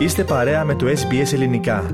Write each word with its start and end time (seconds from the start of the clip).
Είστε 0.00 0.24
παρέα 0.24 0.64
με 0.64 0.74
το 0.74 0.86
SBS 0.86 1.32
Ελληνικά. 1.32 1.90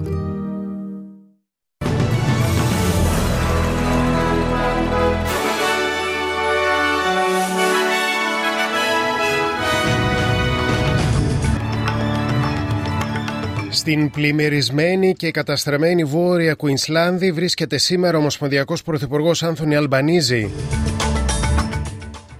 Στην 13.71 14.11
πλημμυρισμένη 14.11 15.15
και 15.15 15.31
καταστραμμένη 15.31 16.05
βόρεια 16.05 16.55
Κουινσλάνδη 16.55 17.33
βρίσκεται 17.33 17.79
σήμερα 17.79 18.17
ο 18.17 18.21
Ομοσπονδιακός 18.21 18.83
Πρωθυπουργός 18.83 19.43
Άνθονι 19.43 19.77
Αλμπανίζη. 19.77 20.51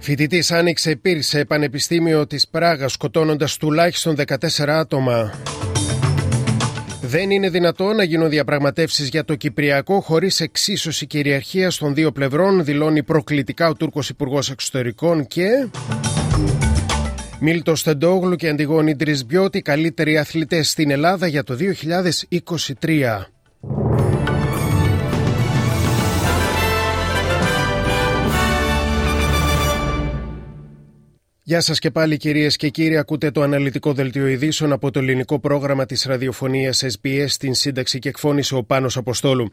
Φοιτητής 0.07 0.51
άνοιξε 0.51 0.95
πύρ 0.95 1.21
σε 1.21 1.45
Πανεπιστήμιο 1.45 2.27
της 2.27 2.47
Πράγας 2.47 2.91
σκοτώνοντας 2.91 3.57
τουλάχιστον 3.57 4.15
14 4.15 4.67
άτομα. 4.67 5.33
Δεν 7.01 7.31
είναι 7.31 7.49
δυνατό 7.49 7.93
να 7.93 8.03
γίνουν 8.03 8.29
διαπραγματεύσεις 8.29 9.09
για 9.09 9.25
το 9.25 9.35
Κυπριακό 9.35 10.01
χωρίς 10.01 10.39
εξίσωση 10.39 11.05
κυριαρχία 11.05 11.71
των 11.79 11.93
δύο 11.93 12.11
πλευρών, 12.11 12.63
δηλώνει 12.63 13.03
προκλητικά 13.03 13.69
ο 13.69 13.73
Τούρκος 13.75 14.09
Υπουργός 14.09 14.49
Εξωτερικών 14.49 15.27
και. 15.27 15.67
Μίλτο 17.39 17.75
Στεντόγλου 17.75 18.35
και 18.35 18.49
Αντιγόνη 18.49 18.95
Τρισμπιώτη, 18.95 19.61
καλύτεροι 19.61 20.17
αθλητές 20.17 20.69
στην 20.69 20.91
Ελλάδα 20.91 21.27
για 21.27 21.43
το 21.43 21.57
2023. 22.79 23.36
Γεια 31.49 31.61
σας 31.61 31.79
και 31.79 31.91
πάλι 31.91 32.17
κυρίες 32.17 32.55
και 32.55 32.69
κύριοι, 32.69 32.97
ακούτε 32.97 33.31
το 33.31 33.41
αναλυτικό 33.41 33.93
δελτίο 33.93 34.27
ειδήσεων 34.27 34.71
από 34.71 34.91
το 34.91 34.99
ελληνικό 34.99 35.39
πρόγραμμα 35.39 35.85
της 35.85 36.03
ραδιοφωνίας 36.03 36.83
SBS 36.83 37.25
στην 37.27 37.53
σύνταξη 37.53 37.99
και 37.99 38.09
εκφώνηση 38.09 38.55
ο 38.55 38.63
Πάνος 38.63 38.97
Αποστόλου. 38.97 39.49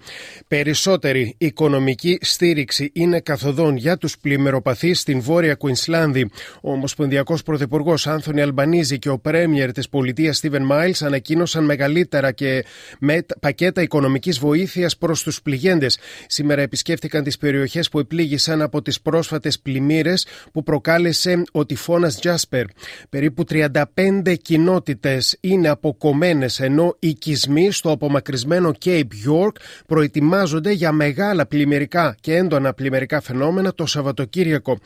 Περισσότερη 0.49 1.35
οικονομική 1.39 2.19
στήριξη 2.21 2.91
είναι 2.93 3.21
καθοδόν 3.21 3.77
για 3.77 3.97
τους 3.97 4.19
πλημμυροπαθείς 4.19 5.01
στην 5.01 5.21
Βόρεια 5.21 5.55
Κουινσλάνδη. 5.55 6.31
Ο 6.63 6.73
Ομοσπονδιακός 6.73 7.43
Πρωθυπουργός 7.43 8.07
Άνθονι 8.07 8.41
Αλμπανίζη 8.41 8.99
και 8.99 9.09
ο 9.09 9.19
Πρέμιερ 9.19 9.73
της 9.73 9.89
πολιτείας 9.89 10.37
Στίβεν 10.37 10.63
Μάιλς 10.63 11.03
ανακοίνωσαν 11.03 11.65
μεγαλύτερα 11.65 12.33
και 12.33 12.65
με 12.99 13.27
πακέτα 13.41 13.83
οικονομικής 13.83 14.39
βοήθειας 14.39 14.97
προς 14.97 15.23
τους 15.23 15.43
πληγέντες. 15.43 15.99
Σήμερα 16.27 16.63
επισκέφτηκαν 16.63 17.25
τις 17.25 17.39
περιοχές 17.39 17.89
που 17.89 17.99
επλήγησαν 17.99 18.63
από 18.63 18.83
τις 18.83 19.01
πρόσφατες 19.01 19.61
πλημμύρες 19.61 20.27
που 20.53 20.63
προκάλεσε 20.63 21.43
ότι 21.53 21.77
τυφώνα 21.85 22.09
Τζάσπερ. 22.09 22.65
Περίπου 23.11 23.45
35 23.51 24.35
κοινότητες 24.43 25.37
είναι 25.41 25.69
αποκομμένες 25.69 26.61
ενώ 26.61 26.97
οι 26.99 27.09
οικισμοί 27.09 27.71
στο 27.71 27.91
απομακρυσμένο 27.91 28.73
Cape 28.85 29.01
York 29.01 29.53
προετοιμάζονται 29.87 30.71
για 30.71 30.93
μεγάλα 30.93 31.47
πλημμυρικά 31.47 32.17
και 32.21 32.35
έντονα 32.35 32.73
πλημμυρικά 32.73 33.21
φαινόμενα 33.21 33.75
το 33.75 33.87
Σαββατοκύριακο. 33.87 34.79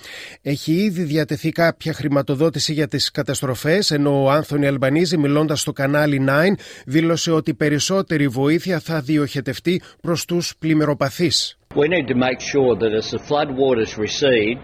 Έχει 0.42 0.72
ήδη 0.72 1.02
διατεθεί 1.02 1.50
κάποια 1.50 1.92
χρηματοδότηση 1.92 2.72
για 2.72 2.88
τις 2.88 3.10
καταστροφές, 3.10 3.90
ενώ 3.90 4.22
ο 4.22 4.30
Άνθονι 4.30 4.66
Αλμπανίζη, 4.66 5.16
μιλώντας 5.16 5.60
στο 5.60 5.72
κανάλι 5.72 6.16
9, 6.16 6.56
δήλωσε 6.86 7.30
ότι 7.30 7.54
περισσότερη 7.54 8.28
βοήθεια 8.28 8.80
θα 8.80 9.00
διοχετευτεί 9.00 9.82
προς 10.00 10.24
τους 10.24 10.54
πλημμυροπαθείς. 10.58 11.52
We 11.74 11.86
need 11.86 12.06
to 12.08 12.18
make 12.28 12.40
sure 12.52 12.72
that 12.82 12.92
as 13.00 13.06
the 13.10 13.20
floodwaters 13.28 13.98
recede, 14.06 14.58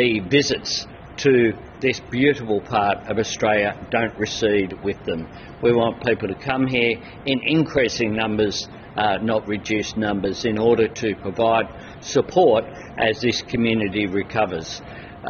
the 0.00 0.20
visits 0.36 0.86
to 1.24 1.52
this 1.84 2.00
beautiful 2.10 2.62
part 2.62 2.96
of 3.10 3.18
Australia 3.18 3.78
don't 3.90 4.18
recede 4.18 4.72
with 4.82 4.96
them. 5.04 5.28
We 5.62 5.74
want 5.74 6.02
people 6.02 6.28
to 6.28 6.34
come 6.34 6.66
here 6.66 6.96
in 7.26 7.40
increasing 7.44 8.16
numbers, 8.16 8.66
uh, 8.96 9.18
not 9.20 9.46
reduced 9.46 9.98
numbers, 9.98 10.46
in 10.46 10.56
order 10.56 10.88
to 10.88 11.14
provide 11.16 11.66
support 12.00 12.64
as 12.96 13.20
this 13.20 13.42
community 13.42 14.06
recovers. 14.06 14.80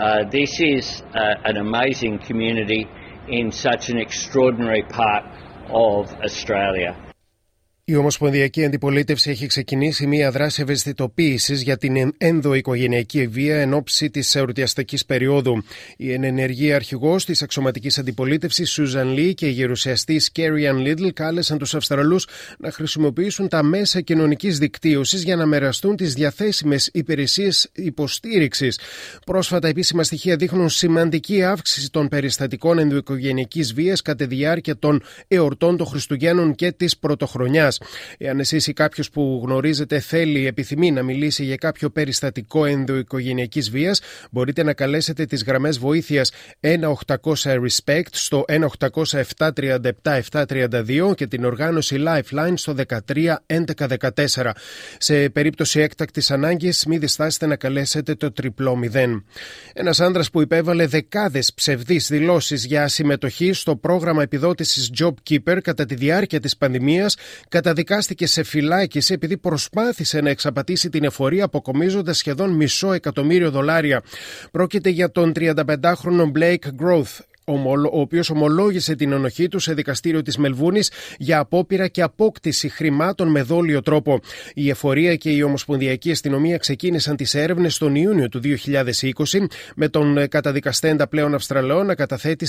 Uh, 0.00 0.30
this 0.30 0.60
is 0.60 1.02
uh, 1.12 1.34
an 1.44 1.56
amazing 1.56 2.20
community 2.20 2.86
in 3.26 3.50
such 3.50 3.88
an 3.88 3.98
extraordinary 3.98 4.84
part 4.84 5.24
of 5.70 6.06
Australia. 6.22 7.03
Η 7.86 7.96
Ομοσπονδιακή 7.96 8.64
Αντιπολίτευση 8.64 9.30
έχει 9.30 9.46
ξεκινήσει 9.46 10.06
μία 10.06 10.30
δράση 10.30 10.62
ευαισθητοποίησης 10.62 11.62
για 11.62 11.76
την 11.76 12.14
ενδοοικογενειακή 12.18 13.26
βία 13.26 13.60
εν 13.60 13.74
ώψη 13.74 14.10
της 14.10 14.34
εορτιαστικής 14.34 15.04
περίοδου. 15.06 15.64
Η 15.96 16.12
ενεργή 16.12 16.72
αρχηγός 16.72 17.24
της 17.24 17.42
αξιωματικής 17.42 17.98
αντιπολίτευσης, 17.98 18.70
Σούζαν 18.70 19.12
Λί, 19.12 19.34
και 19.34 19.46
η 19.46 19.50
γερουσιαστής 19.50 20.30
Κέριαν 20.30 20.78
Λίτλ 20.78 21.08
κάλεσαν 21.08 21.58
τους 21.58 21.74
Αυστραλούς 21.74 22.26
να 22.58 22.70
χρησιμοποιήσουν 22.70 23.48
τα 23.48 23.62
μέσα 23.62 24.00
κοινωνικής 24.00 24.58
δικτύωσης 24.58 25.22
για 25.22 25.36
να 25.36 25.46
μοιραστούν 25.46 25.96
τις 25.96 26.14
διαθέσιμες 26.14 26.90
υπηρεσίες 26.92 27.70
υποστήριξης. 27.74 28.78
Πρόσφατα 29.26 29.68
επίσημα 29.68 30.02
στοιχεία 30.02 30.36
δείχνουν 30.36 30.68
σημαντική 30.68 31.42
αύξηση 31.42 31.90
των 31.90 32.08
περιστατικών 32.08 32.78
ενδοοικογενειακής 32.78 33.74
βίας 33.74 34.02
κατά 34.02 34.26
τη 34.26 34.34
διάρκεια 34.34 34.78
των 34.78 35.02
εορτών 35.28 35.76
των 35.76 35.86
Χριστουγέννων 35.86 36.54
και 36.54 36.72
της 36.72 36.98
Πρωτοχρονιάς. 36.98 37.73
Εάν 38.18 38.40
εσείς 38.40 38.66
ή 38.66 38.72
κάποιος 38.72 39.10
που 39.10 39.42
γνωρίζετε 39.44 40.00
θέλει, 40.00 40.46
επιθυμεί 40.46 40.90
να 40.90 41.02
μιλήσει 41.02 41.44
για 41.44 41.56
κάποιο 41.56 41.90
περιστατικό 41.90 42.64
ενδοοικογενειακής 42.64 43.70
βίας, 43.70 44.00
μπορείτε 44.30 44.62
να 44.62 44.72
καλέσετε 44.72 45.26
τις 45.26 45.44
γραμμές 45.44 45.78
βοήθειας 45.78 46.32
1-800-RESPECT 46.60 48.02
στο 48.10 48.44
1-800-737-732 48.48 51.14
και 51.14 51.26
την 51.26 51.44
οργάνωση 51.44 52.04
Lifeline 52.06 52.52
στο 52.54 52.74
13-11-14. 52.74 54.54
Σε 54.98 55.28
περίπτωση 55.28 55.80
έκτακτης 55.80 56.30
ανάγκης, 56.30 56.86
μην 56.86 57.00
διστάσετε 57.00 57.46
να 57.46 57.56
καλέσετε 57.56 58.14
το 58.14 58.32
τριπλό 58.32 58.78
0. 58.92 59.24
Ένας 59.72 60.00
άνδρα 60.00 60.22
που 60.32 60.40
υπέβαλε 60.40 60.86
δεκάδες 60.86 61.52
ψευδείς 61.54 62.08
δηλώσεις 62.08 62.64
για 62.64 62.88
συμμετοχή 62.88 63.52
στο 63.52 63.76
πρόγραμμα 63.76 64.22
επιδότησης 64.22 64.90
JobKeeper 64.98 65.58
κατά 65.62 65.84
τη 65.84 65.94
διάρκεια 65.94 66.40
της 66.40 66.56
πανδημίας, 66.56 67.16
καταδικάστηκε 67.64 68.26
σε 68.26 68.42
φυλάκιση 68.42 69.12
επειδή 69.12 69.36
προσπάθησε 69.36 70.20
να 70.20 70.30
εξαπατήσει 70.30 70.88
την 70.88 71.04
εφορία 71.04 71.44
αποκομίζοντας 71.44 72.18
σχεδόν 72.18 72.50
μισό 72.50 72.92
εκατομμύριο 72.92 73.50
δολάρια. 73.50 74.02
Πρόκειται 74.50 74.88
για 74.88 75.10
τον 75.10 75.32
35χρονο 75.36 76.32
Blake 76.38 76.66
Growth, 76.82 77.18
ο 77.92 78.00
οποίος 78.00 78.30
ομολόγησε 78.30 78.94
την 78.94 79.12
ενοχή 79.12 79.48
του 79.48 79.58
σε 79.58 79.74
δικαστήριο 79.74 80.22
της 80.22 80.36
Μελβούνης 80.36 80.90
για 81.18 81.38
απόπειρα 81.38 81.88
και 81.88 82.02
απόκτηση 82.02 82.68
χρημάτων 82.68 83.28
με 83.28 83.42
δόλιο 83.42 83.82
τρόπο. 83.82 84.20
Η 84.54 84.70
εφορία 84.70 85.16
και 85.16 85.30
η 85.30 85.42
Ομοσπονδιακή 85.42 86.10
Αστυνομία 86.10 86.56
ξεκίνησαν 86.56 87.16
τις 87.16 87.34
έρευνες 87.34 87.78
τον 87.78 87.94
Ιούνιο 87.94 88.28
του 88.28 88.40
2020, 88.40 89.46
με 89.76 89.88
τον 89.88 90.28
καταδικαστέντα 90.28 91.06
πλέον 91.06 91.34
Αυστραλαιό 91.34 91.82
να 91.82 91.94
καταθέτει 91.94 92.46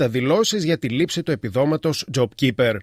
40 0.00 0.08
δηλώσεις 0.08 0.64
για 0.64 0.78
τη 0.78 0.88
λήψη 0.88 1.22
του 1.22 1.30
επιδόματος 1.30 2.06
JobKeeper. 2.16 2.76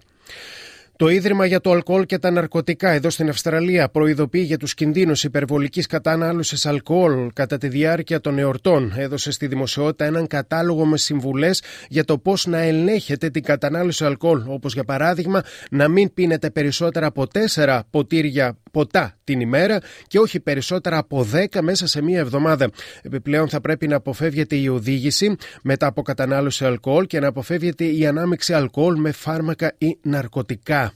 Το 0.97 1.07
Ίδρυμα 1.07 1.45
για 1.45 1.61
το 1.61 1.71
Αλκοόλ 1.71 2.05
και 2.05 2.17
τα 2.17 2.31
Ναρκωτικά 2.31 2.89
εδώ 2.89 3.09
στην 3.09 3.29
Αυστραλία 3.29 3.89
προειδοποιεί 3.89 4.43
για 4.45 4.57
τους 4.57 4.73
κινδύνους 4.73 5.23
υπερβολικής 5.23 5.87
κατανάλωσης 5.87 6.65
αλκοόλ 6.65 7.29
κατά 7.33 7.57
τη 7.57 7.67
διάρκεια 7.67 8.21
των 8.21 8.39
εορτών. 8.39 8.93
Έδωσε 8.95 9.31
στη 9.31 9.47
δημοσιότητα 9.47 10.05
έναν 10.05 10.27
κατάλογο 10.27 10.85
με 10.85 10.97
συμβουλές 10.97 11.61
για 11.89 12.03
το 12.03 12.17
πώς 12.17 12.45
να 12.45 12.57
ελέγχετε 12.57 13.29
την 13.29 13.43
κατανάλωση 13.43 14.05
αλκοόλ, 14.05 14.43
όπως 14.47 14.73
για 14.73 14.83
παράδειγμα 14.83 15.43
να 15.71 15.87
μην 15.87 16.13
πίνετε 16.13 16.49
περισσότερα 16.49 17.05
από 17.05 17.27
4 17.55 17.79
ποτήρια 17.89 18.57
ποτά 18.77 19.17
την 19.23 19.39
ημέρα 19.39 19.81
και 20.07 20.19
όχι 20.19 20.39
περισσότερα 20.39 20.97
από 20.97 21.27
10 21.33 21.61
μέσα 21.61 21.87
σε 21.87 22.01
μία 22.01 22.19
εβδομάδα. 22.19 22.69
Επιπλέον 23.01 23.49
θα 23.49 23.61
πρέπει 23.61 23.87
να 23.87 23.95
αποφεύγεται 23.95 24.55
η 24.55 24.67
οδήγηση 24.67 25.35
μετά 25.61 25.87
από 25.87 26.01
κατανάλωση 26.01 26.65
αλκοόλ 26.65 27.05
και 27.07 27.19
να 27.19 27.27
αποφεύγεται 27.27 27.85
η 27.85 28.05
ανάμειξη 28.05 28.53
αλκοόλ 28.53 28.99
με 28.99 29.11
φάρμακα 29.11 29.73
ή 29.77 29.97
ναρκωτικά. 30.01 30.93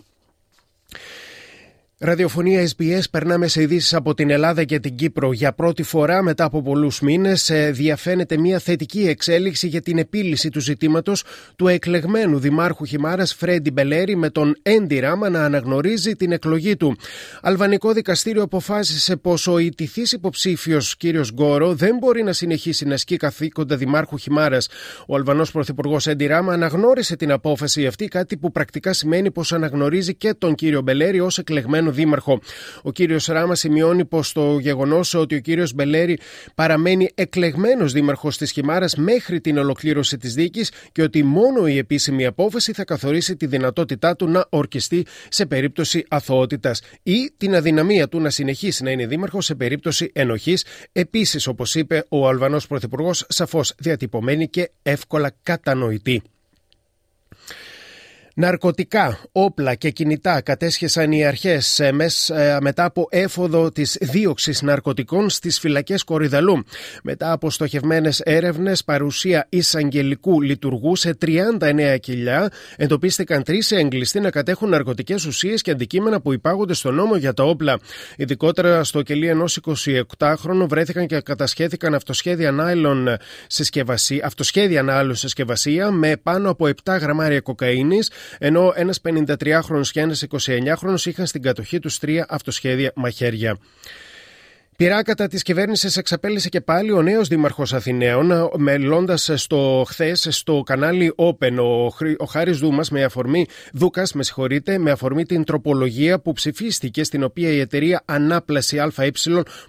Ραδιοφωνία 2.03 2.69
SBS, 2.77 3.01
περνάμε 3.11 3.47
σε 3.47 3.61
ειδήσεις 3.61 3.93
από 3.93 4.13
την 4.13 4.29
Ελλάδα 4.29 4.63
και 4.63 4.79
την 4.79 4.95
Κύπρο. 4.95 5.33
Για 5.33 5.53
πρώτη 5.53 5.83
φορά 5.83 6.21
μετά 6.21 6.43
από 6.43 6.61
πολλούς 6.61 6.99
μήνες, 6.99 7.49
ε, 7.49 7.71
διαφαίνεται 7.71 8.37
μια 8.37 8.59
θετική 8.59 9.07
εξέλιξη 9.07 9.67
για 9.67 9.81
την 9.81 9.97
επίλυση 9.97 10.49
του 10.49 10.59
ζητήματος 10.59 11.23
του 11.55 11.67
εκλεγμένου 11.67 12.39
Δημάρχου 12.39 12.85
Χιμάρας 12.85 13.33
Φρέντι 13.33 13.71
Μπελέρη 13.71 14.15
με 14.15 14.29
τον 14.29 14.55
Έντι 14.61 14.99
Ράμα 14.99 15.29
να 15.29 15.43
αναγνωρίζει 15.43 16.15
την 16.15 16.31
εκλογή 16.31 16.75
του. 16.75 16.95
Αλβανικό 17.41 17.91
δικαστήριο 17.91 18.43
αποφάσισε 18.43 19.15
πως 19.15 19.47
ο 19.47 19.57
ηττηθείς 19.57 20.03
υποψήφιος 20.11 20.97
κ. 20.97 21.03
Γκόρο 21.33 21.73
δεν 21.73 21.97
μπορεί 21.97 22.23
να 22.23 22.33
συνεχίσει 22.33 22.85
να 22.85 22.93
ασκεί 22.93 23.17
καθήκοντα 23.17 23.75
Δημάρχου 23.75 24.17
Χιμάρας. 24.17 24.67
Ο 25.07 25.15
Αλβανός 25.15 25.51
Πρωθυπουργός 25.51 26.07
Έντι 26.07 26.25
Ράμα 26.25 26.53
αναγνώρισε 26.53 27.15
την 27.15 27.31
απόφαση 27.31 27.85
αυτή, 27.85 28.07
κάτι 28.07 28.37
που 28.37 28.51
πρακτικά 28.51 28.93
σημαίνει 28.93 29.31
πως 29.31 29.53
αναγνωρίζει 29.53 30.15
και 30.15 30.33
τον 30.33 30.55
κύριο 30.55 30.81
Μπελέρη 30.81 31.19
ως 31.19 31.37
εκλεγμένο 31.37 31.89
νέο 31.91 31.93
δήμαρχο. 31.93 32.41
Ο 32.81 32.91
κύριος 32.91 33.25
Ράμα 33.25 33.55
σημειώνει 33.55 34.05
πως 34.05 34.31
το 34.31 34.59
γεγονός 34.59 35.13
ότι 35.13 35.35
ο 35.35 35.39
κύριος 35.39 35.73
Μπελέρη 35.73 36.19
παραμένει 36.55 37.09
εκλεγμένος 37.15 37.91
δήμαρχος 37.91 38.37
της 38.37 38.51
Χιμάρας 38.51 38.95
μέχρι 38.95 39.41
την 39.41 39.57
ολοκλήρωση 39.57 40.17
της 40.17 40.33
δίκης 40.33 40.71
και 40.91 41.01
ότι 41.01 41.23
μόνο 41.23 41.67
η 41.67 41.77
επίσημη 41.77 42.25
απόφαση 42.25 42.73
θα 42.73 42.83
καθορίσει 42.83 43.35
τη 43.35 43.45
δυνατότητά 43.45 44.15
του 44.15 44.27
να 44.27 44.45
ορκιστεί 44.49 45.05
σε 45.29 45.45
περίπτωση 45.45 46.05
αθωότητας 46.09 46.81
ή 47.03 47.31
την 47.37 47.55
αδυναμία 47.55 48.07
του 48.07 48.19
να 48.19 48.29
συνεχίσει 48.29 48.83
να 48.83 48.91
είναι 48.91 49.07
δήμαρχος 49.07 49.45
σε 49.45 49.55
περίπτωση 49.55 50.11
ενοχής. 50.13 50.65
Επίσης, 50.91 51.47
όπως 51.47 51.75
είπε 51.75 52.05
ο 52.09 52.27
Αλβανός 52.27 52.67
Πρωθυπουργός, 52.67 53.25
σαφώς 53.27 53.73
διατυπωμένη 53.77 54.47
και 54.47 54.71
εύκολα 54.83 55.31
κατανοητή. 55.43 56.21
Ναρκωτικά, 58.35 59.19
όπλα 59.31 59.75
και 59.75 59.89
κινητά 59.89 60.41
κατέσχεσαν 60.41 61.11
οι 61.11 61.25
αρχές 61.25 61.79
ε, 61.79 61.95
ε, 62.33 62.57
μετά 62.61 62.83
από 62.83 63.07
έφοδο 63.09 63.71
της 63.71 63.97
δίωξης 64.01 64.61
ναρκωτικών 64.61 65.29
στις 65.29 65.59
φυλακές 65.59 66.03
Κορυδαλού. 66.03 66.63
Μετά 67.03 67.31
από 67.31 67.49
στοχευμένες 67.49 68.19
έρευνες, 68.19 68.83
παρουσία 68.83 69.47
εισαγγελικού 69.49 70.41
λειτουργού 70.41 70.95
σε 70.95 71.17
39 71.25 71.97
κοιλιά, 71.99 72.49
εντοπίστηκαν 72.77 73.43
τρεις 73.43 73.71
έγκλειστοι 73.71 74.19
να 74.19 74.29
κατέχουν 74.29 74.69
ναρκωτικές 74.69 75.25
ουσίες 75.25 75.61
και 75.61 75.71
αντικείμενα 75.71 76.21
που 76.21 76.33
υπάγονται 76.33 76.73
στο 76.73 76.91
νόμο 76.91 77.15
για 77.15 77.33
τα 77.33 77.43
όπλα. 77.43 77.79
Ειδικότερα 78.15 78.83
στο 78.83 79.01
κελί 79.01 79.27
ενός 79.27 79.59
28χρονου 80.17 80.65
βρέθηκαν 80.67 81.07
και 81.07 81.19
κατασχέθηκαν 81.21 81.93
αυτοσχέδια 81.93 82.51
νάιλον 82.51 83.07
συσκευασία, 83.47 84.25
αυτοσχέδια 84.25 84.83
νάιλον 84.83 85.15
συσκευασία 85.15 85.91
με 85.91 86.17
πάνω 86.23 86.49
από 86.49 86.69
7 86.83 86.97
γραμμάρια 86.99 87.39
κοκαίνης 87.39 88.09
ενώ 88.37 88.73
ένας 88.75 88.99
53χρονο 89.03 89.81
και 89.91 89.99
ένας 89.99 90.25
29χρονο 90.29 91.05
είχαν 91.05 91.25
στην 91.25 91.41
κατοχή 91.41 91.79
τους 91.79 91.99
τρία 91.99 92.25
αυτοσχέδια 92.29 92.91
μαχαίρια. 92.95 93.57
Πειρά 94.81 95.03
κατά 95.03 95.27
της 95.27 95.43
κυβέρνησης 95.43 95.97
εξαπέλυσε 95.97 96.49
και 96.49 96.61
πάλι 96.61 96.91
ο 96.91 97.01
νέος 97.01 97.27
Δήμαρχος 97.27 97.73
Αθηναίων, 97.73 98.49
μελώντας 98.57 99.31
στο 99.33 99.83
χθες 99.87 100.27
στο 100.29 100.61
κανάλι 100.65 101.13
Open 101.15 101.55
ο, 101.59 101.85
ο 102.17 102.25
Χάρης 102.29 102.57
Δούμας 102.57 102.89
με 102.89 103.03
αφορμή, 103.03 103.45
Δούκας, 103.73 104.13
με 104.13 104.23
συγχωρείτε, 104.23 104.77
με 104.77 104.91
αφορμή 104.91 105.25
την 105.25 105.43
τροπολογία 105.43 106.19
που 106.19 106.33
ψηφίστηκε, 106.33 107.03
στην 107.03 107.23
οποία 107.23 107.49
η 107.49 107.59
εταιρεία 107.59 108.01
Ανάπλαση 108.05 108.79
ΑΕ 108.79 109.11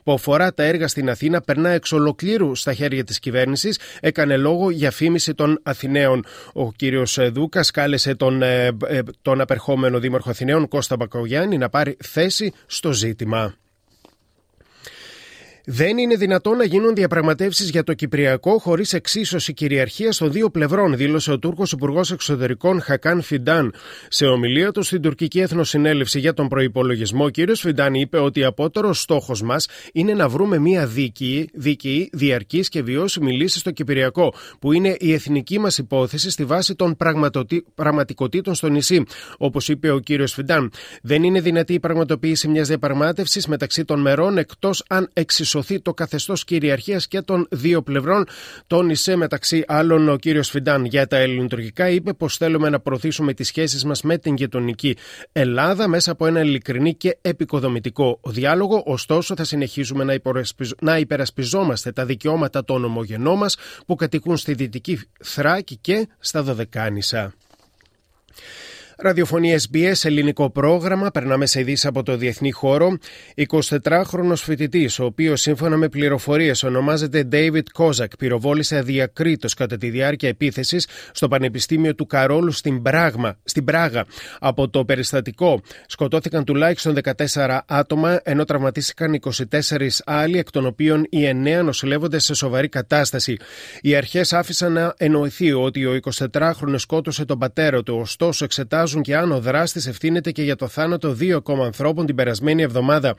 που 0.03 0.13
αφορά 0.13 0.55
τα 0.55 0.63
έργα 0.63 0.89
στην 0.89 1.11
Αθήνα 1.11 1.41
περνά 1.41 1.71
εξ 1.71 1.93
ολοκλήρου 1.93 2.55
στα 2.55 2.73
χέρια 2.75 3.05
της 3.05 3.19
κυβέρνησης, 3.19 3.79
έκανε 4.01 4.37
λόγο 4.37 4.71
για 4.71 4.91
φήμηση 4.91 5.35
των 5.35 5.59
Αθηναίων. 5.63 6.25
Ο 6.53 6.73
κύριος 6.73 7.19
Δούκας 7.33 7.71
κάλεσε 7.71 8.15
τον, 8.15 8.43
ε, 8.43 8.67
ε, 8.87 9.01
τον 9.23 9.41
απερχόμενο 9.41 9.99
Δήμαρχο 9.99 10.31
Αθηναίων, 10.31 10.69
Κώστα 10.69 10.97
Μπακογιάννη, 10.97 11.59
να 11.59 11.69
πάρει 11.69 11.97
θέση 12.01 12.53
στο 12.67 12.93
ζήτημα. 12.93 13.55
Δεν 15.65 15.99
είναι 15.99 16.17
δυνατόν 16.17 16.57
να 16.57 16.65
γίνουν 16.65 16.95
διαπραγματεύσεις 16.95 17.71
για 17.71 17.83
το 17.83 17.95
Κυπριακό 17.95 18.59
χωρίς 18.59 18.93
εξίσωση 18.93 19.53
κυριαρχία 19.53 20.11
των 20.19 20.33
δύο 20.33 20.51
πλευρών, 20.51 20.97
δήλωσε 20.97 21.33
ο 21.33 21.39
Τούρκος 21.39 21.73
Υπουργός 21.73 22.11
Εξωτερικών 22.11 22.81
Χακάν 22.81 23.23
Φιντάν. 23.23 23.75
Σε 24.09 24.27
ομιλία 24.27 24.73
του 24.73 24.83
στην 24.83 25.03
τουρκική 25.03 25.41
Εθνοσυνέλευση 25.41 26.19
για 26.19 26.33
τον 26.35 26.49
προπολογισμό, 26.49 27.25
ο 27.25 27.31
κ. 27.31 27.57
Φιντάν 27.57 27.95
είπε 27.95 28.19
ότι 28.19 28.45
απότερος 28.45 29.01
στόχος 29.01 29.43
μας 29.43 29.69
είναι 29.93 30.15
να 30.15 30.29
βρούμε 30.29 30.59
μια 30.59 30.87
δίκαιη, 30.87 31.49
δίκαιη 31.53 32.11
διαρκής 32.13 32.69
και 32.69 32.83
βιώσιμη 32.83 33.33
λύση 33.33 33.59
στο 33.59 33.71
Κυπριακό, 33.71 34.35
που 34.59 34.73
είναι 34.73 34.97
η 34.99 35.13
εθνική 35.13 35.59
μας 35.59 35.79
υπόθεση 35.79 36.31
στη 36.31 36.45
βάση 36.45 36.75
των 36.75 36.97
πραγματικοτήτων 37.75 38.55
στο 38.55 38.69
νησί. 38.69 39.05
Όπως 39.39 39.69
είπε 39.69 39.91
ο 39.91 40.01
κ. 40.01 40.27
Φιντάν, 40.27 40.73
δεν 41.03 41.23
είναι 41.23 41.41
δυνατή 41.41 41.73
η 41.73 41.81
πραγματοποίηση 41.81 42.49
μιας 42.49 42.69
διαπραγμάτευσης 42.69 43.47
μεταξύ 43.47 43.85
των 43.85 44.01
μερών 44.01 44.39
εκτός 44.39 44.85
αν 44.89 45.11
εξισώσει 45.13 45.51
σωθεί 45.53 45.81
το 45.81 45.95
καθεστώς 45.95 46.45
κυριαρχίας 46.45 47.09
και 47.09 47.21
των 47.21 47.47
δύο 47.51 47.83
πλευρών. 47.83 48.25
Τόνισε 48.67 49.17
μεταξύ 49.17 49.65
άλλων 49.67 50.09
ο 50.09 50.17
κύριος 50.17 50.49
Φιντάν 50.49 50.85
για 50.85 51.07
τα 51.07 51.17
ελληνοτουρκικά. 51.17 51.89
Είπε 51.89 52.13
πως 52.13 52.37
θέλουμε 52.37 52.69
να 52.69 52.81
προωθήσουμε 52.81 53.35
τις 53.35 53.47
σχέσεις 53.47 53.85
μας 53.85 54.03
με 54.03 54.19
την 54.19 54.35
γειτονική 54.35 54.97
Ελλάδα 55.33 55.89
μέσα 55.89 56.11
από 56.11 56.27
ένα 56.27 56.41
ειλικρινή 56.41 56.95
και 56.95 57.19
επικοδομητικό 57.21 58.21
διάλογο. 58.25 58.83
Ωστόσο, 58.87 59.37
θα 59.37 59.45
συνεχίσουμε 59.45 60.21
να 60.81 60.99
υπερασπιζόμαστε 60.99 61.93
τα 61.93 62.05
δικαιώματα 62.05 62.65
των 62.65 62.85
ομογενών 62.85 63.39
μας 63.39 63.57
που 63.87 63.95
κατοικούν 63.95 64.37
στη 64.37 64.55
Δυτική 64.55 65.01
Θράκη 65.23 65.77
και 65.77 66.09
στα 66.19 66.43
Δωδεκάνησα. 66.43 67.35
Ραδιοφωνία 69.05 69.61
SBS, 69.71 70.05
ελληνικό 70.05 70.51
πρόγραμμα. 70.51 71.11
Περνάμε 71.11 71.47
σε 71.47 71.61
ειδήσεις 71.61 71.87
από 71.87 72.03
το 72.03 72.17
διεθνή 72.17 72.51
χώρο. 72.51 72.97
24χρονο 73.37 74.35
φοιτητής, 74.35 74.99
ο 74.99 75.05
οποίος 75.05 75.41
σύμφωνα 75.41 75.77
με 75.77 75.89
πληροφορίες 75.89 76.63
ονομάζεται 76.63 77.29
David 77.33 77.63
Kozak, 77.79 78.07
πυροβόλησε 78.19 78.77
αδιακρίτως 78.77 79.55
κατά 79.55 79.77
τη 79.77 79.91
διάρκεια 79.91 80.29
επίθεσης 80.29 80.87
στο 81.13 81.29
Πανεπιστήμιο 81.29 81.95
του 81.95 82.07
Καρόλου 82.07 82.51
στην, 82.51 82.83
Πράγμα, 82.83 83.37
στην 83.45 83.65
Πράγα. 83.65 84.05
Από 84.39 84.69
το 84.69 84.85
περιστατικό 84.85 85.61
σκοτώθηκαν 85.87 86.45
τουλάχιστον 86.45 86.97
14 87.35 87.59
άτομα, 87.67 88.21
ενώ 88.23 88.45
τραυματίστηκαν 88.45 89.21
24 89.61 89.89
άλλοι, 90.05 90.39
εκ 90.39 90.51
των 90.51 90.67
οποίων 90.67 91.07
οι 91.11 91.31
9 91.61 91.63
νοσηλεύονται 91.65 92.19
σε 92.19 92.35
σοβαρή 92.35 92.69
κατάσταση. 92.69 93.37
Οι 93.81 93.95
αρχές 93.95 94.33
άφησαν 94.33 94.73
να 94.73 94.95
εννοηθεί 94.97 95.53
ότι 95.53 95.87
ο 95.87 95.99
24χρονο 96.33 96.75
σκότωσε 96.77 97.25
τον 97.25 97.39
πατέρα 97.39 97.83
του, 97.83 97.99
ωστόσο 98.01 98.45
εξετάζουν 98.45 98.91
και 99.01 99.17
αν 99.17 99.33
ο 99.33 99.41
δράστης 99.41 99.87
ευθύνεται 99.87 100.31
και 100.31 100.43
για 100.43 100.57
το 100.57 100.69
θάνατο 100.69 101.13
δύο 101.13 101.37
ακόμα 101.37 101.65
ανθρώπων 101.65 102.07
την 102.07 102.15
περασμένη 102.15 102.63
εβδομάδα. 102.63 103.15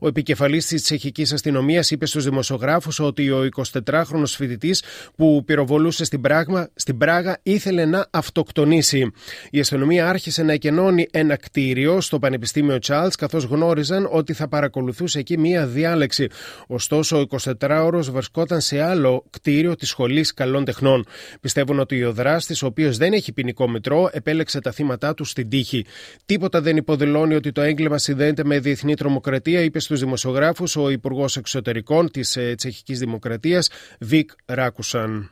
Ο 0.00 0.08
επικεφαλής 0.08 0.66
της 0.66 0.82
τσεχικής 0.82 1.32
αστυνομίας 1.32 1.90
είπε 1.90 2.06
στους 2.06 2.24
δημοσιογράφους 2.24 3.00
ότι 3.00 3.30
ο 3.30 3.48
24χρονο 3.84 4.26
φοιτητής 4.26 4.82
που 5.16 5.42
πυροβολούσε 5.46 6.04
στην, 6.04 6.20
πράγμα, 6.20 6.68
στην 6.74 6.98
Πράγα 6.98 7.38
ήθελε 7.42 7.84
να 7.84 8.06
αυτοκτονήσει. 8.10 9.12
Η 9.50 9.60
αστυνομία 9.60 10.08
άρχισε 10.08 10.42
να 10.42 10.52
εκενώνει 10.52 11.06
ένα 11.10 11.36
κτίριο 11.36 12.00
στο 12.00 12.18
Πανεπιστήμιο 12.18 12.78
Τσάλτ 12.78 13.12
καθώς 13.18 13.44
γνώριζαν 13.44 14.08
ότι 14.12 14.32
θα 14.32 14.48
παρακολουθούσε 14.48 15.18
εκεί 15.18 15.38
μία 15.38 15.66
διάλεξη. 15.66 16.26
Ωστόσο, 16.66 17.20
ο 17.20 17.26
24ωρο 17.60 18.00
βρισκόταν 18.10 18.60
σε 18.60 18.82
άλλο 18.82 19.24
κτίριο 19.30 19.74
της 19.74 19.88
Σχολής 19.88 20.34
Καλών 20.34 20.64
Τεχνών. 20.64 21.04
Πιστεύουν 21.40 21.78
ότι 21.78 22.04
ο 22.04 22.12
δράστης, 22.12 22.62
ο 22.62 22.66
οποίος 22.66 22.96
δεν 22.96 23.12
έχει 23.12 23.32
ποινικό 23.32 23.68
μητρό, 23.68 24.10
επέλεξε 24.12 24.60
τα 24.60 24.72
θύματα 24.72 25.08
τους 25.18 25.30
στην 25.30 25.48
τύχη. 25.48 25.84
Τίποτα 26.26 26.60
δεν 26.60 26.76
υποδηλώνει 26.76 27.34
ότι 27.34 27.52
το 27.52 27.60
έγκλημα 27.60 27.98
συνδέεται 27.98 28.44
με 28.44 28.58
διεθνή 28.58 28.94
τρομοκρατία, 28.94 29.60
είπε 29.60 29.80
στους 29.80 30.00
δημοσιογράφους 30.00 30.76
ο 30.76 30.90
Υπουργός 30.90 31.36
Εξωτερικών 31.36 32.10
της 32.10 32.36
ε, 32.36 32.54
Τσεχικής 32.54 32.98
Δημοκρατίας, 32.98 33.70
Βικ 33.98 34.30
Ράκουσαν. 34.46 35.30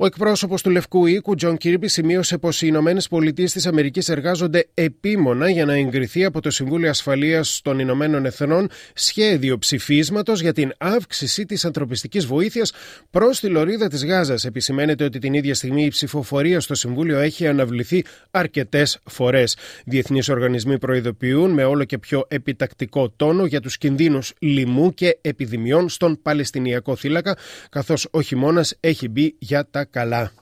Ο 0.00 0.06
εκπρόσωπος 0.06 0.62
του 0.62 0.70
Λευκού 0.70 1.06
Οίκου, 1.06 1.34
Τζον 1.34 1.56
Κίρμπι, 1.56 1.88
σημείωσε 1.88 2.38
πως 2.38 2.62
οι 2.62 2.66
Ηνωμένες 2.68 3.08
Πολιτείες 3.08 3.52
της 3.52 3.66
Αμερικής 3.66 4.08
εργάζονται 4.08 4.68
επίμονα 4.74 5.50
για 5.50 5.64
να 5.64 5.74
εγκριθεί 5.74 6.24
από 6.24 6.40
το 6.40 6.50
Συμβούλιο 6.50 6.90
Ασφαλείας 6.90 7.60
των 7.64 7.78
Ηνωμένων 7.78 8.26
Εθνών 8.26 8.68
σχέδιο 8.94 9.58
ψηφίσματος 9.58 10.40
για 10.40 10.52
την 10.52 10.72
αύξηση 10.78 11.44
της 11.44 11.64
ανθρωπιστικής 11.64 12.26
βοήθειας 12.26 12.72
προς 13.10 13.40
τη 13.40 13.48
λωρίδα 13.48 13.88
της 13.88 14.04
Γάζας. 14.04 14.44
Επισημαίνεται 14.44 15.04
ότι 15.04 15.18
την 15.18 15.34
ίδια 15.34 15.54
στιγμή 15.54 15.84
η 15.84 15.88
ψηφοφορία 15.88 16.60
στο 16.60 16.74
Συμβούλιο 16.74 17.18
έχει 17.18 17.46
αναβληθεί 17.46 18.04
αρκετές 18.30 18.98
φορές. 19.04 19.56
Διεθνείς 19.84 20.28
οργανισμοί 20.28 20.78
προειδοποιούν 20.78 21.50
με 21.50 21.64
όλο 21.64 21.84
και 21.84 21.98
πιο 21.98 22.24
επιτακτικό 22.28 23.10
τόνο 23.10 23.46
για 23.46 23.60
τους 23.60 23.78
κινδύνους 23.78 24.32
λοιμού 24.38 24.94
και 24.94 25.18
επιδημιών 25.20 25.88
στον 25.88 26.22
Παλαιστινιακό 26.22 26.96
θύλακα, 26.96 27.36
καθώς 27.70 28.08
ο 28.10 28.20
χειμώνας 28.20 28.74
έχει 28.80 29.08
μπει 29.08 29.34
για 29.38 29.68
τα 29.70 29.86
Calá. 29.90 30.32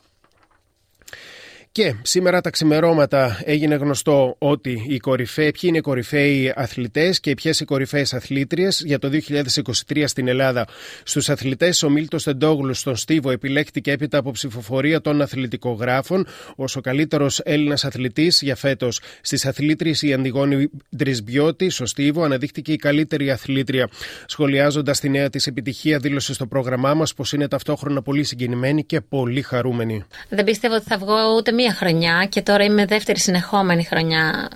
Και 1.77 1.95
σήμερα 2.03 2.41
τα 2.41 2.51
ξημερώματα 2.51 3.41
έγινε 3.45 3.75
γνωστό 3.75 4.37
ότι 4.39 4.85
οι 4.89 4.99
κορυφαίοι, 4.99 5.51
ποιοι 5.51 5.63
είναι 5.63 5.79
οι 5.79 5.81
κορυφαίοι 5.81 6.53
αθλητές 6.57 7.21
και 7.21 7.35
ποιες 7.35 7.61
οι 7.61 7.65
κορυφαίες 7.65 8.15
αθλήτριες 8.15 8.83
για 8.85 8.99
το 8.99 9.09
2023 9.09 10.05
στην 10.07 10.29
Ελλάδα. 10.29 10.67
Στους 11.03 11.29
αθλητές, 11.29 11.83
ο 11.83 11.91
Μίλτος 11.91 12.23
Τεντόγλους 12.23 12.79
στον 12.79 12.97
Στίβο 12.97 13.31
επιλέχθηκε 13.31 13.91
έπειτα 13.93 14.19
από 14.19 14.31
ψηφοφορία 14.31 15.01
των 15.01 15.23
αθλητικογράφων 15.23 16.27
ως 16.57 16.77
ο 16.77 16.81
καλύτερος 16.81 17.41
Έλληνας 17.45 17.85
αθλητής 17.85 18.41
για 18.43 18.57
φέτος. 18.57 19.01
Στις 19.21 19.47
αθλήτριες, 19.47 20.03
η 20.03 20.13
Αντιγόνη 20.13 20.71
Ντρισμπιώτη 20.97 21.71
στο 21.71 21.87
Στίβο 21.87 22.23
αναδείχθηκε 22.23 22.73
η 22.73 22.77
καλύτερη 22.77 23.31
αθλήτρια. 23.31 23.89
Σχολιάζοντας 24.27 25.01
τη 25.01 25.09
νέα 25.09 25.31
της 25.31 25.47
επιτυχία, 25.47 25.99
δήλωσε 25.99 26.35
στο 26.35 26.47
πρόγραμμά 26.47 26.95
μας 26.95 27.15
πως 27.15 27.33
είναι 27.33 27.49
ταυτόχρονα 27.49 28.03
πολύ 28.03 28.25
συγκινημένη 28.25 28.85
και 28.85 29.01
πολύ 29.01 29.43
χαρούμενη. 29.43 30.05
Δεν 30.29 30.45
πιστεύω 30.45 30.75
ότι 30.75 30.85
θα 30.85 30.99
βγω 30.99 31.15
ούτε 31.37 31.53
μία 31.53 31.65
χρονιά 31.73 32.27
και 32.29 32.43
τώρα 32.43 32.65
είμαι 32.65 32.85
δεύτερη 32.85 33.19
συνεχόμενη 33.19 33.85
χρονιά. 33.85 34.51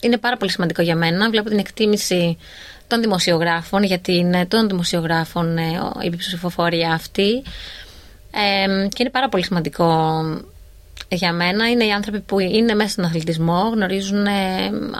Είναι 0.00 0.16
πάρα 0.16 0.36
πολύ 0.36 0.50
σημαντικό 0.50 0.82
για 0.82 0.96
μένα. 0.96 1.30
Βλέπω 1.30 1.48
την 1.48 1.58
εκτίμηση 1.58 2.38
των 2.86 3.00
δημοσιογράφων, 3.00 3.82
γιατί 3.82 4.16
είναι 4.16 4.46
των 4.46 4.68
δημοσιογράφων 4.68 5.58
ε, 5.58 5.80
η 6.02 6.16
ψηφοφορία 6.16 6.92
αυτή. 6.92 7.42
Ε, 8.30 8.88
και 8.88 8.96
είναι 8.98 9.10
πάρα 9.10 9.28
πολύ 9.28 9.44
σημαντικό 9.44 10.22
για 11.08 11.32
μένα 11.32 11.70
είναι 11.70 11.84
οι 11.84 11.90
άνθρωποι 11.92 12.20
που 12.20 12.38
είναι 12.38 12.74
μέσα 12.74 12.88
στον 12.88 13.04
αθλητισμό, 13.04 13.70
γνωρίζουν 13.74 14.26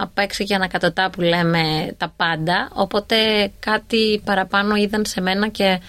απ' 0.00 0.18
έξω 0.18 0.44
και 0.44 0.54
ανακατοτά 0.54 1.10
που 1.10 1.20
λέμε 1.20 1.94
τα 1.96 2.12
πάντα, 2.16 2.70
οπότε 2.72 3.16
κάτι 3.58 4.22
παραπάνω 4.24 4.76
είδαν 4.76 5.04
σε 5.04 5.20
μένα 5.20 5.48
και 5.48 5.80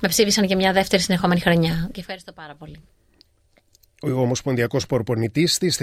με 0.00 0.08
ψήφισαν 0.08 0.44
για 0.44 0.56
μια 0.56 0.72
δεύτερη 0.72 1.02
συνεχόμενη 1.02 1.40
χρονιά 1.40 1.88
και 1.92 2.00
ευχαριστώ 2.00 2.32
πάρα 2.32 2.54
πολύ. 2.58 2.80
Ο 4.02 4.10
Ομοσπονδιακός 4.10 4.86
προπονητής 4.86 5.58
της, 5.58 5.80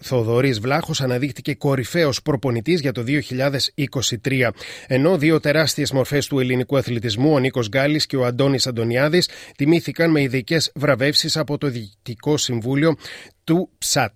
Θεοδωρή 0.00 0.52
Βλάχος, 0.52 1.00
αναδείχθηκε 1.00 1.54
κορυφαίος 1.54 2.22
προπονητής 2.22 2.80
για 2.80 2.92
το 2.92 3.02
2023. 3.02 4.52
Ενώ 4.86 5.18
δύο 5.18 5.40
τεράστιες 5.40 5.92
μορφές 5.92 6.26
του 6.26 6.38
ελληνικού 6.38 6.76
αθλητισμού, 6.76 7.32
ο 7.32 7.38
Νίκος 7.38 7.68
Γκάλης 7.68 8.06
και 8.06 8.16
ο 8.16 8.24
Αντώνης 8.24 8.66
Αντωνιάδης, 8.66 9.28
τιμήθηκαν 9.56 10.10
με 10.10 10.22
ειδικές 10.22 10.72
βραβεύσεις 10.74 11.36
από 11.36 11.58
το 11.58 11.68
Διοικητικό 11.68 12.36
Συμβούλιο 12.36 12.96
του 13.44 13.70
ΨΑΤ. 13.78 14.14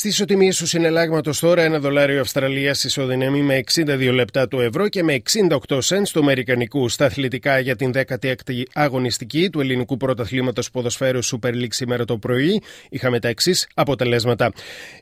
Στις 0.00 0.12
ισοτιμίες 0.12 0.56
του 0.56 0.66
συνελάγματο 0.66 1.30
τώρα, 1.40 1.62
ένα 1.62 1.78
δολάριο 1.78 2.20
Αυστραλίας 2.20 2.84
ισοδυναμεί 2.84 3.42
με 3.42 3.60
62 3.74 4.10
λεπτά 4.12 4.48
του 4.48 4.60
ευρώ 4.60 4.88
και 4.88 5.02
με 5.02 5.22
68 5.68 5.78
σέντ 5.80 6.06
του 6.12 6.20
Αμερικανικού. 6.20 6.88
Στα 6.88 7.04
αθλητικά 7.04 7.58
για 7.58 7.76
την 7.76 7.92
16η 7.94 8.62
αγωνιστική 8.72 9.50
του 9.50 9.60
ελληνικού 9.60 9.96
πρωταθλήματος 9.96 10.70
ποδοσφαίρου 10.70 11.24
Super 11.24 11.48
League 11.48 11.68
σήμερα 11.70 12.04
το 12.04 12.18
πρωί, 12.18 12.62
είχαμε 12.90 13.20
τα 13.20 13.28
εξής 13.28 13.68
αποτελέσματα. 13.74 14.52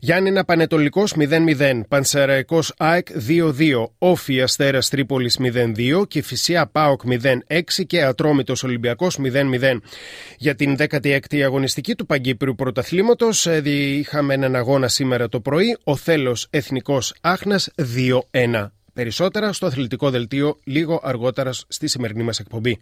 Γιάννηνα 0.01 0.45
Πανετολικό 0.45 1.05
0-0, 1.17 1.81
Πανσεραϊκός 1.89 2.75
ΑΕΚ 2.77 3.07
2-2, 3.29 3.91
Όφη 3.99 4.41
Αστέρας 4.41 4.89
Τρίπολης 4.89 5.39
0-2 5.41 6.09
και 6.09 6.23
Φυσιά 6.23 6.67
Πάοκ 6.67 7.01
0-6 7.05 7.61
και 7.87 8.03
Ατρόμητος 8.03 8.63
Ολυμπιακός 8.63 9.19
0-0. 9.19 9.81
Για 10.39 10.55
την 10.55 10.77
16η 10.79 11.41
αγωνιστική 11.41 11.95
του 11.95 12.07
Παγκύπριου 12.07 12.55
πρωταθλήματος 12.55 13.47
ε, 13.47 13.63
είχαμε 13.65 14.35
έναν 14.35 14.57
αγώνα 14.57 14.87
σήμερα 14.89 15.29
το 15.29 15.41
πρωί, 15.41 15.79
ο 15.85 15.97
Θέλος 15.97 16.47
Εθνικός 16.51 17.15
Άχνας 17.21 17.71
2-1. 17.77 18.73
Περισσότερα 18.93 19.53
στο 19.53 19.67
αθλητικό 19.67 20.11
δελτίο 20.11 20.59
λίγο 20.65 21.01
αργότερα 21.03 21.53
στη 21.53 21.87
σημερινή 21.87 22.23
μας 22.23 22.39
εκπομπή. 22.39 22.81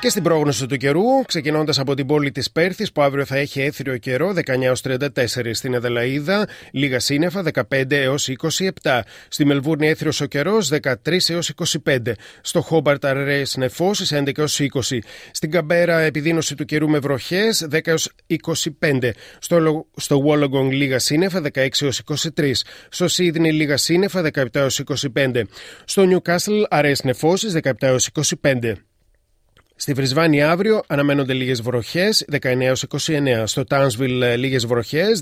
Και 0.00 0.08
στην 0.08 0.22
πρόγνωση 0.22 0.66
του 0.66 0.76
καιρού, 0.76 1.22
ξεκινώντας 1.26 1.78
από 1.78 1.94
την 1.94 2.06
πόλη 2.06 2.30
της 2.30 2.50
Πέρθης, 2.50 2.92
που 2.92 3.02
αύριο 3.02 3.24
θα 3.24 3.36
έχει 3.36 3.60
έθριο 3.60 3.96
καιρό 3.96 4.32
19 4.32 4.80
34. 4.82 5.54
Στην 5.54 5.74
Αδελαίδα, 5.74 6.48
λίγα 6.70 6.98
σύννεφα 6.98 7.42
15 7.42 7.96
έως 7.96 8.28
27. 8.82 9.00
Στη 9.28 9.44
Μελβούρνη, 9.44 9.88
έθριος 9.88 10.20
ο 10.20 10.26
καιρός 10.26 10.68
13 10.68 11.28
έως 11.28 11.52
25. 11.84 12.14
Στο 12.40 12.60
Χόμπαρτ, 12.60 13.04
αραιέ 13.04 13.42
νεφώσει 13.56 14.16
11 14.16 14.38
έως 14.38 14.60
20. 14.60 14.98
Στην 15.30 15.50
Καμπέρα, 15.50 15.98
επιδείνωση 15.98 16.54
του 16.54 16.64
καιρού 16.64 16.88
με 16.88 16.98
βροχές 16.98 17.66
10 17.70 17.78
έως 17.84 18.10
25. 18.80 19.10
Στο, 19.38 19.86
στο 19.96 20.24
Wollongong, 20.26 20.70
λίγα 20.70 20.98
σύννεφα 20.98 21.42
16 21.54 21.68
έως 21.80 22.02
23. 22.36 22.52
Στο 22.88 23.08
Σίδνη, 23.08 23.52
λίγα 23.52 23.76
σύννεφα 23.76 24.30
17 24.34 24.46
έως 24.52 24.82
25. 25.14 25.42
Στο 25.84 26.04
Νιουκάστλ, 26.04 26.62
αραιέ 26.68 26.94
νεφώσει 27.02 27.60
17 27.62 27.72
έως 27.78 28.10
25. 28.42 28.87
Στη 29.80 29.92
Βρισβάνη 29.92 30.42
αύριο 30.42 30.80
αναμένονται 30.86 31.32
λίγες 31.32 31.62
βροχές 31.62 32.24
19 32.42 32.72
29. 32.88 33.42
Στο 33.44 33.64
Τάουνσβιλ 33.64 34.22
ε, 34.22 34.36
λίγες 34.36 34.66
βροχές 34.66 35.20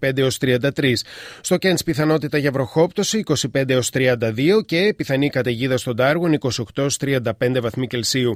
25 0.00 0.28
33. 0.40 0.92
Στο 1.40 1.56
Κέντς 1.56 1.82
πιθανότητα 1.82 2.38
για 2.38 2.50
βροχόπτωση 2.50 3.22
25 3.52 3.80
32 3.92 4.64
και 4.66 4.94
πιθανή 4.96 5.30
καταιγίδα 5.30 5.76
στον 5.76 5.96
Τάργον 5.96 6.38
28 6.74 6.86
35 7.00 7.30
βαθμοί 7.60 7.86
Κελσίου. 7.86 8.34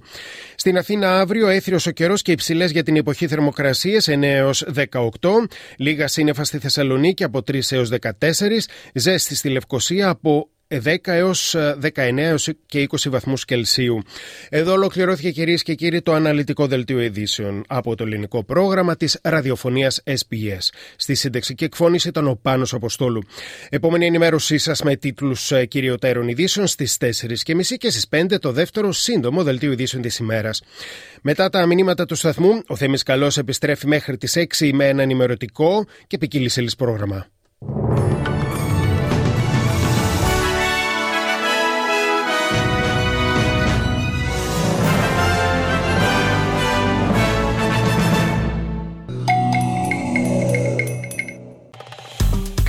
Στην 0.55 0.79
Αθήνα 0.79 1.21
αύριο 1.21 1.49
έθριος 1.49 1.87
ο 1.87 1.91
καιρός 1.91 2.23
και 2.23 2.33
υψηλές 2.33 2.71
για 2.71 2.83
την 2.83 2.97
εποχή 2.97 3.27
θερμοκρασίες 3.27 4.09
9 4.11 4.51
18. 4.75 4.89
Λίγα 5.77 6.09
σύννεφα 6.09 6.45
στη 6.45 6.59
Θεσσαλονίκη 6.59 7.25
από 7.25 7.39
3 7.39 7.61
έως 7.71 7.91
14. 8.01 8.13
Ζέστη 8.95 9.35
στη 9.35 9.49
Λευκοσία 9.49 10.09
από 10.09 10.49
10 10.71 10.97
έως 11.03 11.57
19 11.95 12.37
και 12.67 12.87
20 12.91 13.11
βαθμούς 13.11 13.45
Κελσίου. 13.45 14.03
Εδώ 14.49 14.73
ολοκληρώθηκε 14.73 15.31
κυρίες 15.31 15.63
και 15.63 15.75
κύριοι 15.75 16.03
το 16.03 16.13
αναλυτικό 16.13 16.67
δελτίο 16.67 17.01
ειδήσεων 17.01 17.65
από 17.67 17.95
το 17.95 18.05
ελληνικό 18.05 18.45
πρόγραμμα 18.45 18.97
της 18.97 19.19
ραδιοφωνίας 19.23 20.03
SBS. 20.05 20.69
Στη 20.97 21.15
σύνταξη 21.15 21.55
και 21.55 21.65
εκφώνηση 21.65 22.09
ήταν 22.09 22.29
ο 22.29 22.39
Πάνος 22.43 22.73
Αποστόλου. 22.75 23.23
Επόμενη 23.69 24.07
ενημέρωσή 24.07 24.59
σας 24.59 24.83
με 24.83 24.97
τίτλους 24.97 25.53
ε, 25.53 25.65
κυριωτέρων 25.67 26.29
ειδήσεων 26.29 26.67
στις 26.67 26.97
4 27.01 27.09
και 27.43 27.55
μισή 27.55 27.77
και 27.77 27.91
στις 27.91 28.07
5 28.11 28.39
το 28.41 28.53
δεύτερο 28.53 28.93
σύντομο 28.93 29.43
δελτίο 29.43 29.73
ειδήσεων 29.73 30.03
της 30.03 30.19
ημέρας. 30.19 30.63
Μετά 31.23 31.49
τα 31.49 31.67
μηνύματα 31.67 32.05
του 32.05 32.15
σταθμού, 32.15 32.63
ο 32.67 32.77
Θέμης 32.77 33.03
Καλός 33.03 33.39
επιστρέφει 33.39 33.87
μέχρι 33.87 34.17
τις 34.17 34.37
6 34.37 34.73
με 34.73 34.89
ένα 34.89 35.03
ενημερωτικό 35.03 35.87
και 36.07 36.19
ποικίλη 36.19 36.51
πρόγραμμα. 36.79 37.27